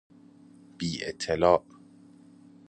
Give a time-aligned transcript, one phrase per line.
[0.77, 1.61] بی اطلاع